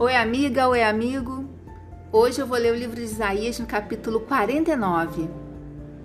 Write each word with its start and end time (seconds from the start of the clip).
Oi, 0.00 0.14
amiga, 0.14 0.68
oi, 0.68 0.80
amigo. 0.80 1.44
Hoje 2.12 2.40
eu 2.40 2.46
vou 2.46 2.56
ler 2.56 2.72
o 2.72 2.76
livro 2.76 2.94
de 2.94 3.02
Isaías 3.02 3.58
no 3.58 3.66
capítulo 3.66 4.20
49. 4.20 5.28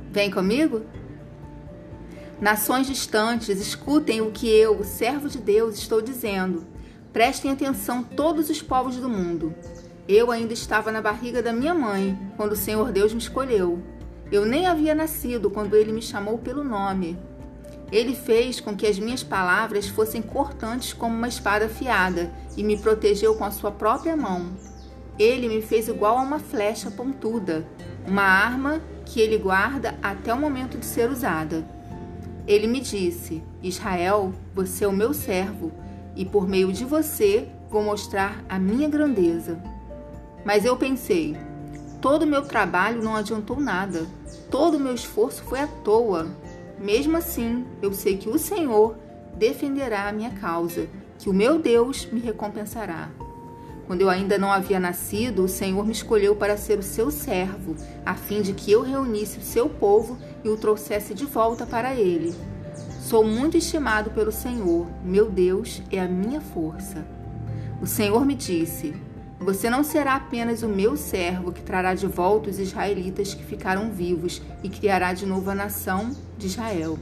Vem 0.09 0.31
comigo? 0.31 0.81
Nações 2.41 2.87
distantes, 2.87 3.61
escutem 3.61 4.19
o 4.19 4.31
que 4.31 4.49
eu, 4.49 4.83
servo 4.83 5.29
de 5.29 5.37
Deus, 5.37 5.77
estou 5.77 6.01
dizendo. 6.01 6.65
Prestem 7.13 7.51
atenção 7.51 8.01
todos 8.01 8.49
os 8.49 8.63
povos 8.63 8.95
do 8.95 9.07
mundo. 9.07 9.53
Eu 10.07 10.31
ainda 10.31 10.53
estava 10.53 10.91
na 10.91 10.99
barriga 10.99 11.43
da 11.43 11.53
minha 11.53 11.75
mãe 11.75 12.17
quando 12.35 12.53
o 12.53 12.57
Senhor 12.57 12.91
Deus 12.91 13.13
me 13.13 13.19
escolheu. 13.19 13.79
Eu 14.31 14.43
nem 14.43 14.65
havia 14.65 14.95
nascido 14.95 15.51
quando 15.51 15.75
ele 15.75 15.91
me 15.91 16.01
chamou 16.01 16.39
pelo 16.39 16.63
nome. 16.63 17.15
Ele 17.91 18.15
fez 18.15 18.59
com 18.59 18.75
que 18.75 18.87
as 18.87 18.97
minhas 18.97 19.23
palavras 19.23 19.87
fossem 19.87 20.21
cortantes 20.21 20.93
como 20.93 21.15
uma 21.15 21.27
espada 21.27 21.65
afiada 21.65 22.31
e 22.57 22.63
me 22.63 22.77
protegeu 22.77 23.35
com 23.35 23.43
a 23.43 23.51
sua 23.51 23.71
própria 23.71 24.15
mão. 24.15 24.51
Ele 25.19 25.47
me 25.47 25.61
fez 25.61 25.87
igual 25.87 26.17
a 26.17 26.21
uma 26.21 26.39
flecha 26.39 26.89
pontuda, 26.89 27.67
uma 28.07 28.23
arma 28.23 28.81
que 29.05 29.19
ele 29.19 29.37
guarda 29.37 29.95
até 30.01 30.33
o 30.33 30.39
momento 30.39 30.77
de 30.77 30.85
ser 30.85 31.09
usada. 31.09 31.63
Ele 32.47 32.67
me 32.67 32.79
disse: 32.79 33.43
Israel, 33.61 34.33
você 34.55 34.85
é 34.85 34.87
o 34.87 34.91
meu 34.91 35.13
servo, 35.13 35.71
e 36.15 36.25
por 36.25 36.47
meio 36.47 36.73
de 36.73 36.83
você 36.83 37.47
vou 37.69 37.83
mostrar 37.83 38.43
a 38.49 38.59
minha 38.59 38.89
grandeza. 38.89 39.61
Mas 40.43 40.65
eu 40.65 40.75
pensei: 40.75 41.37
todo 42.01 42.23
o 42.23 42.27
meu 42.27 42.41
trabalho 42.41 43.01
não 43.01 43.15
adiantou 43.15 43.59
nada, 43.59 44.05
todo 44.51 44.77
o 44.77 44.79
meu 44.79 44.93
esforço 44.93 45.43
foi 45.43 45.59
à 45.59 45.67
toa. 45.67 46.27
Mesmo 46.79 47.17
assim, 47.17 47.65
eu 47.81 47.93
sei 47.93 48.17
que 48.17 48.29
o 48.29 48.37
Senhor 48.37 48.95
defenderá 49.37 50.07
a 50.07 50.11
minha 50.11 50.31
causa, 50.31 50.87
que 51.17 51.29
o 51.29 51.33
meu 51.33 51.59
Deus 51.59 52.07
me 52.11 52.19
recompensará. 52.19 53.09
Quando 53.85 54.01
eu 54.01 54.09
ainda 54.09 54.37
não 54.37 54.51
havia 54.51 54.79
nascido, 54.79 55.43
o 55.43 55.49
Senhor 55.49 55.85
me 55.85 55.91
escolheu 55.91 56.35
para 56.35 56.57
ser 56.57 56.79
o 56.79 56.83
seu 56.83 57.11
servo, 57.11 57.75
a 58.05 58.15
fim 58.15 58.41
de 58.41 58.53
que 58.53 58.71
eu 58.71 58.81
reunisse 58.81 59.39
o 59.39 59.43
seu 59.43 59.67
povo 59.67 60.17
e 60.43 60.49
o 60.49 60.57
trouxesse 60.57 61.13
de 61.13 61.25
volta 61.25 61.65
para 61.65 61.93
ele. 61.93 62.33
Sou 63.01 63.25
muito 63.25 63.57
estimado 63.57 64.11
pelo 64.11 64.31
Senhor, 64.31 64.87
meu 65.03 65.29
Deus 65.29 65.81
é 65.91 65.99
a 65.99 66.07
minha 66.07 66.39
força. 66.39 67.05
O 67.81 67.85
Senhor 67.85 68.25
me 68.25 68.33
disse: 68.33 68.95
você 69.43 69.69
não 69.69 69.83
será 69.83 70.15
apenas 70.15 70.63
o 70.63 70.69
meu 70.69 70.95
servo 70.95 71.51
que 71.51 71.61
trará 71.61 71.93
de 71.93 72.07
volta 72.07 72.49
os 72.49 72.59
israelitas 72.59 73.33
que 73.33 73.43
ficaram 73.43 73.91
vivos 73.91 74.41
e 74.63 74.69
criará 74.69 75.11
de 75.11 75.25
novo 75.25 75.49
a 75.49 75.55
nação 75.55 76.15
de 76.37 76.47
Israel. 76.47 76.97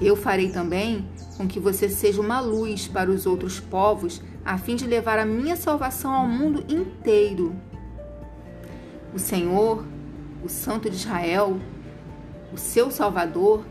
Eu 0.00 0.16
farei 0.16 0.50
também 0.50 1.08
com 1.36 1.46
que 1.46 1.60
você 1.60 1.88
seja 1.88 2.20
uma 2.20 2.40
luz 2.40 2.88
para 2.88 3.08
os 3.08 3.24
outros 3.24 3.60
povos, 3.60 4.20
a 4.44 4.58
fim 4.58 4.74
de 4.74 4.84
levar 4.84 5.18
a 5.18 5.24
minha 5.24 5.54
salvação 5.54 6.12
ao 6.12 6.26
mundo 6.26 6.64
inteiro. 6.68 7.54
O 9.14 9.18
Senhor, 9.18 9.84
o 10.42 10.48
Santo 10.48 10.90
de 10.90 10.96
Israel, 10.96 11.56
o 12.52 12.58
seu 12.58 12.90
Salvador, 12.90 13.64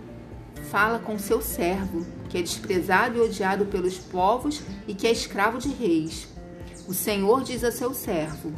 fala 0.72 1.00
com 1.00 1.20
seu 1.20 1.42
servo, 1.42 2.06
que 2.30 2.38
é 2.38 2.42
desprezado 2.42 3.18
e 3.18 3.22
odiado 3.22 3.66
pelos 3.66 3.98
povos 3.98 4.62
e 4.88 4.94
que 4.94 5.06
é 5.06 5.12
escravo 5.12 5.58
de 5.58 5.70
reis. 5.70 6.35
O 6.88 6.94
Senhor 6.94 7.44
diz 7.44 7.64
a 7.64 7.72
seu 7.72 7.94
servo: 7.94 8.54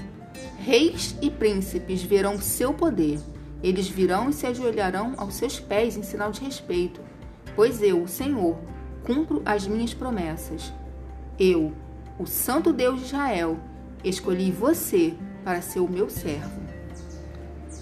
Reis 0.59 1.16
e 1.22 1.31
príncipes 1.31 2.03
verão 2.03 2.42
seu 2.42 2.73
poder. 2.73 3.20
Eles 3.64 3.88
virão 3.88 4.30
e 4.30 4.33
se 4.33 4.45
ajoelharão 4.45 5.14
aos 5.17 5.36
seus 5.36 5.59
pés 5.59 5.97
em 5.97 6.03
sinal 6.03 6.31
de 6.31 6.42
respeito, 6.42 7.02
pois 7.55 7.81
eu, 7.81 8.03
o 8.03 8.08
Senhor, 8.08 8.58
cumpro 9.03 9.42
as 9.45 9.66
minhas 9.66 9.94
promessas. 9.94 10.72
Eu, 11.39 11.73
o 12.20 12.25
Santo 12.28 12.72
Deus 12.72 13.00
de 13.00 13.05
Israel, 13.05 13.58
escolhi 14.03 14.52
você 14.52 15.16
para 15.44 15.61
ser 15.61 15.80
o 15.80 15.89
meu 15.89 16.09
servo. 16.09 16.61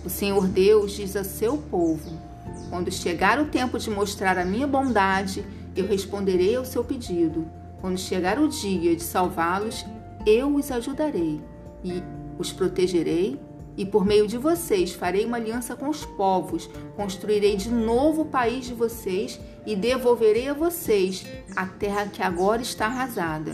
O 0.05 0.09
Senhor 0.09 0.47
Deus 0.47 0.91
diz 0.91 1.15
a 1.15 1.23
seu 1.23 1.57
povo: 1.57 2.21
Quando 2.69 2.91
chegar 2.91 3.39
o 3.39 3.47
tempo 3.47 3.79
de 3.79 3.89
mostrar 3.89 4.37
a 4.37 4.45
minha 4.45 4.67
bondade, 4.67 5.43
eu 5.75 5.87
responderei 5.87 6.55
ao 6.55 6.63
seu 6.63 6.83
pedido. 6.83 7.47
Quando 7.81 7.97
chegar 7.97 8.39
o 8.39 8.47
dia 8.47 8.95
de 8.95 9.03
salvá-los, 9.03 9.85
eu 10.25 10.55
os 10.55 10.71
ajudarei 10.71 11.41
e 11.83 12.03
os 12.37 12.51
protegerei, 12.51 13.39
e 13.77 13.85
por 13.85 14.05
meio 14.05 14.27
de 14.27 14.37
vocês 14.37 14.93
farei 14.93 15.25
uma 15.25 15.37
aliança 15.37 15.75
com 15.75 15.89
os 15.89 16.05
povos, 16.05 16.69
construirei 16.95 17.57
de 17.57 17.69
novo 17.69 18.21
o 18.21 18.25
país 18.25 18.65
de 18.65 18.73
vocês 18.73 19.39
e 19.65 19.75
devolverei 19.75 20.47
a 20.47 20.53
vocês 20.53 21.25
a 21.55 21.65
terra 21.65 22.07
que 22.07 22.23
agora 22.23 22.61
está 22.61 22.85
arrasada. 22.85 23.53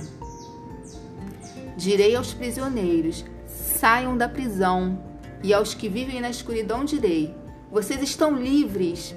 Direi 1.75 2.15
aos 2.15 2.33
prisioneiros: 2.33 3.25
saiam 3.47 4.15
da 4.15 4.29
prisão, 4.29 5.01
e 5.43 5.53
aos 5.53 5.73
que 5.73 5.89
vivem 5.89 6.21
na 6.21 6.29
escuridão 6.29 6.85
direi: 6.85 7.33
vocês 7.71 8.01
estão 8.01 8.35
livres. 8.35 9.15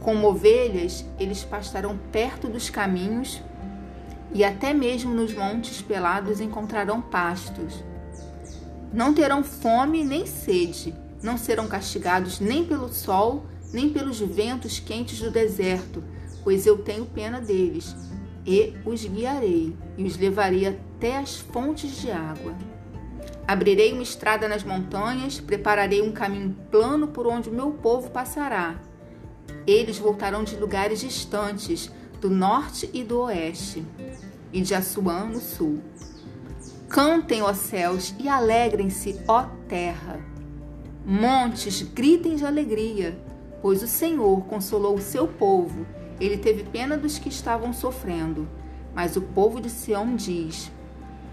Como 0.00 0.26
ovelhas, 0.26 1.02
eles 1.18 1.42
pastarão 1.44 1.98
perto 2.12 2.46
dos 2.46 2.68
caminhos 2.68 3.40
e 4.34 4.44
até 4.44 4.74
mesmo 4.74 5.14
nos 5.14 5.32
montes 5.32 5.80
pelados 5.80 6.40
encontrarão 6.40 7.00
pastos. 7.00 7.84
Não 8.92 9.14
terão 9.14 9.44
fome 9.44 10.04
nem 10.04 10.26
sede, 10.26 10.92
não 11.22 11.38
serão 11.38 11.68
castigados 11.68 12.40
nem 12.40 12.64
pelo 12.64 12.88
sol, 12.88 13.46
nem 13.72 13.88
pelos 13.88 14.18
ventos 14.18 14.80
quentes 14.80 15.20
do 15.20 15.30
deserto, 15.30 16.02
pois 16.42 16.66
eu 16.66 16.78
tenho 16.78 17.06
pena 17.06 17.40
deles, 17.40 17.94
e 18.44 18.74
os 18.84 19.04
guiarei, 19.04 19.74
e 19.96 20.04
os 20.04 20.16
levarei 20.18 20.66
até 20.66 21.16
as 21.16 21.36
fontes 21.36 21.96
de 22.00 22.10
água. 22.10 22.54
Abrirei 23.46 23.92
uma 23.92 24.02
estrada 24.02 24.48
nas 24.48 24.64
montanhas, 24.64 25.40
prepararei 25.40 26.02
um 26.02 26.12
caminho 26.12 26.56
plano 26.70 27.08
por 27.08 27.26
onde 27.26 27.48
o 27.48 27.52
meu 27.52 27.72
povo 27.72 28.10
passará. 28.10 28.76
Eles 29.66 29.98
voltarão 29.98 30.44
de 30.44 30.56
lugares 30.56 31.00
distantes, 31.00 31.90
do 32.24 32.30
norte 32.30 32.88
e 32.94 33.04
do 33.04 33.18
oeste, 33.20 33.84
e 34.50 34.62
de 34.62 34.74
Assuã 34.74 35.26
no 35.26 35.40
sul. 35.40 35.82
Cantem, 36.88 37.42
ó 37.42 37.52
céus, 37.52 38.14
e 38.18 38.30
alegrem-se, 38.30 39.20
ó 39.28 39.42
terra. 39.68 40.18
Montes, 41.04 41.82
gritem 41.82 42.36
de 42.36 42.46
alegria, 42.46 43.14
pois 43.60 43.82
o 43.82 43.86
Senhor 43.86 44.42
consolou 44.46 44.94
o 44.94 45.02
seu 45.02 45.28
povo. 45.28 45.86
Ele 46.18 46.38
teve 46.38 46.64
pena 46.64 46.96
dos 46.96 47.18
que 47.18 47.28
estavam 47.28 47.74
sofrendo. 47.74 48.48
Mas 48.94 49.16
o 49.16 49.20
povo 49.20 49.60
de 49.60 49.68
Sião 49.68 50.16
diz: 50.16 50.72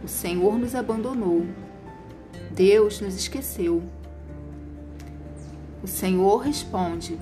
O 0.03 0.09
Senhor 0.09 0.59
nos 0.59 0.75
abandonou. 0.75 1.46
Deus 2.53 3.00
nos 3.00 3.16
esqueceu. 3.16 3.81
O 5.81 5.88
Senhor 5.88 6.40
responde: 6.40 7.18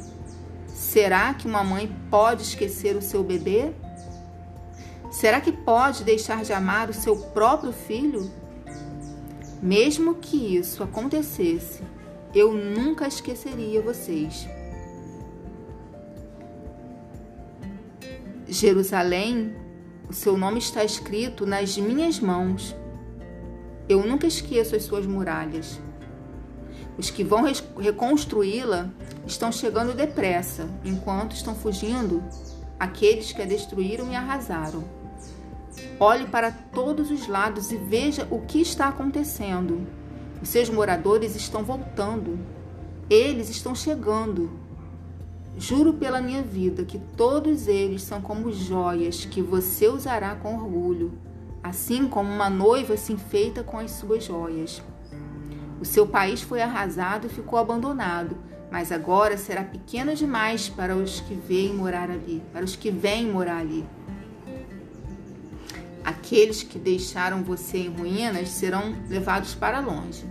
Será 0.80 1.34
que 1.34 1.46
uma 1.46 1.62
mãe 1.62 1.94
pode 2.10 2.42
esquecer 2.42 2.96
o 2.96 3.02
seu 3.02 3.22
bebê? 3.22 3.74
Será 5.12 5.42
que 5.42 5.52
pode 5.52 6.06
deixar 6.06 6.42
de 6.42 6.54
amar 6.54 6.90
o 6.90 6.94
seu 6.94 7.18
próprio 7.18 7.74
filho? 7.74 8.32
Mesmo 9.62 10.16
que 10.16 10.56
isso 10.56 10.82
acontecesse, 10.82 11.84
eu 12.34 12.54
nunca 12.54 13.10
esqueceria 13.10 13.82
vocês. 13.82 14.48
Jerusalém, 18.48 19.54
o 20.10 20.14
seu 20.14 20.38
nome 20.38 20.60
está 20.60 20.82
escrito 20.86 21.46
nas 21.46 21.78
minhas 21.78 22.22
mãos. 22.22 22.74
Eu 23.90 24.08
nunca 24.08 24.26
esqueço 24.26 24.78
as 24.78 24.84
suas 24.84 25.06
muralhas. 25.06 25.78
Os 27.00 27.10
que 27.10 27.24
vão 27.24 27.46
reconstruí-la 27.78 28.90
estão 29.26 29.54
chegando 29.54 29.96
depressa, 29.96 30.70
enquanto 30.84 31.32
estão 31.34 31.56
fugindo 31.56 32.22
aqueles 32.78 33.32
que 33.32 33.42
a 33.42 33.46
destruíram 33.46 34.12
e 34.12 34.16
arrasaram. 34.18 34.84
Olhe 35.98 36.26
para 36.26 36.52
todos 36.52 37.10
os 37.10 37.26
lados 37.26 37.72
e 37.72 37.78
veja 37.78 38.28
o 38.30 38.42
que 38.42 38.60
está 38.60 38.90
acontecendo. 38.90 39.88
Os 40.42 40.50
seus 40.50 40.70
moradores 40.70 41.38
estão 41.38 41.64
voltando. 41.64 42.38
Eles 43.10 43.50
estão 43.50 43.74
chegando. 43.74 44.52
Juro 45.58 45.94
pela 45.94 46.22
minha 46.22 46.44
vida 46.44 46.84
que 46.84 47.00
todos 47.16 47.70
eles 47.70 48.02
são 48.02 48.20
como 48.20 48.52
joias 48.52 49.24
que 49.24 49.42
você 49.42 49.88
usará 49.88 50.36
com 50.36 50.54
orgulho, 50.54 51.14
assim 51.64 52.10
como 52.10 52.30
uma 52.30 52.50
noiva 52.50 52.98
se 52.98 53.14
enfeita 53.14 53.64
com 53.64 53.78
as 53.78 53.92
suas 53.92 54.26
joias. 54.26 54.82
O 55.80 55.86
seu 55.86 56.06
país 56.06 56.42
foi 56.42 56.62
arrasado 56.62 57.28
e 57.28 57.30
ficou 57.30 57.58
abandonado, 57.58 58.38
mas 58.70 58.92
agora 58.92 59.38
será 59.38 59.64
pequeno 59.64 60.14
demais 60.14 60.68
para 60.68 60.96
os 60.96 61.22
que 61.22 61.34
vêm 61.34 61.74
morar 61.74 62.12
ali, 62.12 62.44
para 62.52 62.66
os 62.66 62.76
que 62.76 62.92
vêm 62.92 63.26
morar 63.26 63.60
ali. 63.60 63.86
Aqueles 66.04 66.64
que 66.64 66.78
deixaram 66.78 67.44
você 67.44 67.78
em 67.78 67.90
ruínas 67.90 68.50
serão 68.50 68.96
levados 69.08 69.56
para 69.56 69.80
longe. 69.80 70.26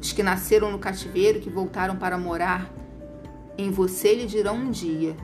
Os 0.00 0.12
que 0.12 0.22
nasceram 0.22 0.70
no 0.70 0.78
cativeiro, 0.78 1.40
que 1.40 1.50
voltaram 1.50 1.96
para 1.96 2.16
morar 2.16 2.72
em 3.58 3.70
você, 3.70 4.14
lhe 4.14 4.26
dirão 4.26 4.56
um 4.56 4.70
dia: 4.70 5.14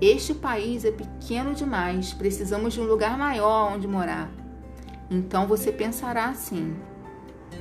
Este 0.00 0.34
país 0.34 0.84
é 0.84 0.90
pequeno 0.90 1.54
demais, 1.54 2.12
precisamos 2.12 2.74
de 2.74 2.80
um 2.80 2.84
lugar 2.84 3.16
maior 3.16 3.72
onde 3.72 3.88
morar. 3.88 4.30
Então 5.10 5.46
você 5.46 5.72
pensará 5.72 6.26
assim: 6.26 6.76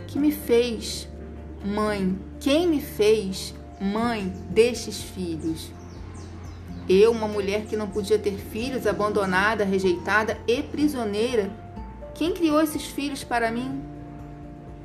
que 0.08 0.20
me 0.20 0.32
fez, 0.32 1.08
mãe? 1.66 2.18
Quem 2.40 2.68
me 2.68 2.82
fez 2.82 3.54
mãe 3.82 4.32
destes 4.50 5.02
filhos? 5.02 5.72
Eu, 6.88 7.12
uma 7.12 7.28
mulher 7.28 7.66
que 7.66 7.76
não 7.76 7.88
podia 7.88 8.20
ter 8.20 8.38
filhos, 8.38 8.86
abandonada, 8.86 9.66
rejeitada 9.66 10.38
e 10.48 10.62
prisioneira, 10.62 11.52
quem 12.14 12.34
criou 12.34 12.62
esses 12.62 12.86
filhos 12.86 13.24
para 13.24 13.52
mim? 13.52 13.82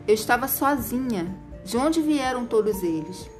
Eu 0.08 0.14
estava 0.14 0.48
sozinha. 0.48 1.32
De 1.62 1.76
onde 1.76 2.00
vieram 2.00 2.46
todos 2.46 2.82
eles? 2.82 3.30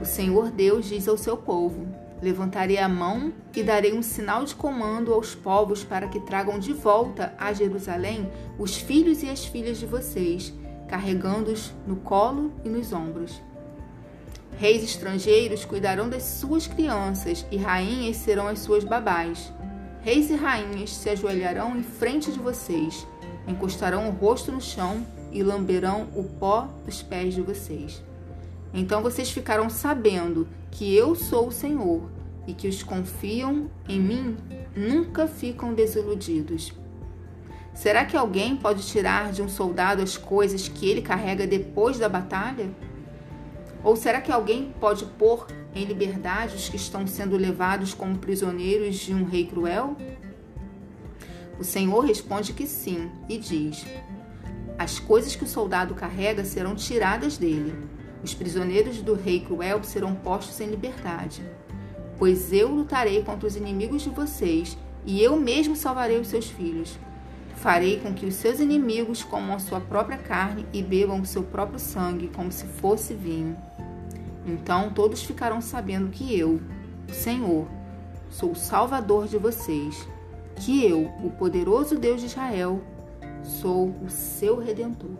O 0.00 0.04
Senhor 0.04 0.52
Deus 0.52 0.86
diz 0.86 1.08
ao 1.08 1.18
seu 1.18 1.36
povo: 1.36 1.86
Levantarei 2.22 2.78
a 2.78 2.88
mão 2.88 3.32
e 3.54 3.62
darei 3.62 3.92
um 3.92 4.02
sinal 4.02 4.44
de 4.44 4.54
comando 4.54 5.12
aos 5.12 5.34
povos 5.34 5.82
para 5.82 6.06
que 6.06 6.20
tragam 6.20 6.58
de 6.58 6.72
volta 6.72 7.34
a 7.36 7.52
Jerusalém 7.52 8.30
os 8.58 8.76
filhos 8.76 9.22
e 9.22 9.28
as 9.28 9.44
filhas 9.44 9.78
de 9.78 9.86
vocês, 9.86 10.54
carregando-os 10.88 11.72
no 11.86 11.96
colo 11.96 12.52
e 12.64 12.68
nos 12.68 12.92
ombros. 12.92 13.40
Reis 14.58 14.82
estrangeiros 14.82 15.64
cuidarão 15.64 16.08
das 16.08 16.24
suas 16.24 16.66
crianças 16.66 17.46
e 17.50 17.56
rainhas 17.56 18.16
serão 18.16 18.48
as 18.48 18.58
suas 18.58 18.82
babás. 18.82 19.52
Reis 20.00 20.30
e 20.30 20.34
rainhas 20.34 20.94
se 20.94 21.10
ajoelharão 21.10 21.76
em 21.76 21.82
frente 21.82 22.32
de 22.32 22.38
vocês, 22.38 23.06
encostarão 23.46 24.08
o 24.08 24.12
rosto 24.12 24.50
no 24.50 24.60
chão 24.60 25.06
e 25.30 25.42
lamberão 25.42 26.08
o 26.16 26.24
pó 26.24 26.68
dos 26.84 27.02
pés 27.02 27.34
de 27.34 27.42
vocês. 27.42 28.02
Então 28.72 29.02
vocês 29.02 29.30
ficarão 29.30 29.70
sabendo 29.70 30.48
que 30.70 30.94
eu 30.94 31.14
sou 31.14 31.48
o 31.48 31.52
Senhor 31.52 32.10
e 32.46 32.54
que 32.54 32.66
os 32.66 32.82
confiam 32.82 33.70
em 33.88 34.00
mim 34.00 34.36
nunca 34.74 35.26
ficam 35.26 35.74
desiludidos. 35.74 36.72
Será 37.78 38.04
que 38.04 38.16
alguém 38.16 38.56
pode 38.56 38.84
tirar 38.84 39.30
de 39.30 39.40
um 39.40 39.48
soldado 39.48 40.02
as 40.02 40.16
coisas 40.16 40.66
que 40.66 40.90
ele 40.90 41.00
carrega 41.00 41.46
depois 41.46 41.96
da 41.96 42.08
batalha? 42.08 42.68
Ou 43.84 43.94
será 43.94 44.20
que 44.20 44.32
alguém 44.32 44.74
pode 44.80 45.04
pôr 45.04 45.46
em 45.72 45.84
liberdade 45.84 46.56
os 46.56 46.68
que 46.68 46.74
estão 46.74 47.06
sendo 47.06 47.36
levados 47.36 47.94
como 47.94 48.18
prisioneiros 48.18 48.96
de 48.96 49.14
um 49.14 49.22
rei 49.22 49.46
cruel? 49.46 49.96
O 51.56 51.62
Senhor 51.62 52.00
responde 52.00 52.52
que 52.52 52.66
sim 52.66 53.12
e 53.28 53.38
diz: 53.38 53.86
As 54.76 54.98
coisas 54.98 55.36
que 55.36 55.44
o 55.44 55.48
soldado 55.48 55.94
carrega 55.94 56.44
serão 56.44 56.74
tiradas 56.74 57.38
dele. 57.38 57.72
Os 58.24 58.34
prisioneiros 58.34 59.00
do 59.00 59.14
rei 59.14 59.38
cruel 59.38 59.84
serão 59.84 60.16
postos 60.16 60.60
em 60.60 60.66
liberdade. 60.66 61.44
Pois 62.18 62.52
eu 62.52 62.72
lutarei 62.72 63.22
contra 63.22 63.46
os 63.46 63.54
inimigos 63.54 64.02
de 64.02 64.10
vocês 64.10 64.76
e 65.06 65.22
eu 65.22 65.36
mesmo 65.38 65.76
salvarei 65.76 66.18
os 66.18 66.26
seus 66.26 66.50
filhos. 66.50 66.98
Farei 67.56 67.98
com 67.98 68.14
que 68.14 68.26
os 68.26 68.34
seus 68.34 68.60
inimigos 68.60 69.22
comam 69.22 69.56
a 69.56 69.58
sua 69.58 69.80
própria 69.80 70.16
carne 70.16 70.64
e 70.72 70.82
bebam 70.82 71.20
o 71.20 71.26
seu 71.26 71.42
próprio 71.42 71.78
sangue, 71.78 72.30
como 72.34 72.52
se 72.52 72.66
fosse 72.66 73.14
vinho. 73.14 73.56
Então 74.46 74.90
todos 74.90 75.22
ficarão 75.22 75.60
sabendo 75.60 76.10
que 76.10 76.38
eu, 76.38 76.60
o 77.08 77.12
Senhor, 77.12 77.66
sou 78.30 78.52
o 78.52 78.56
Salvador 78.56 79.26
de 79.26 79.36
vocês, 79.38 80.08
que 80.56 80.84
eu, 80.84 81.10
o 81.22 81.30
poderoso 81.30 81.98
Deus 81.98 82.20
de 82.20 82.26
Israel, 82.26 82.80
sou 83.42 83.94
o 84.04 84.08
seu 84.08 84.58
redentor. 84.58 85.16